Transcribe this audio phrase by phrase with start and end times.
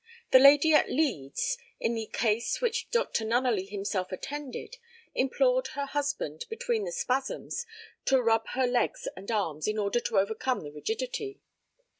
[0.31, 3.23] The lady at Leeds, in the case which Dr.
[3.23, 4.77] Nunneley himself attended,
[5.13, 7.67] implored her husband, between the spasms,
[8.05, 11.39] to rub her legs and arms in order to overcome the rigidity.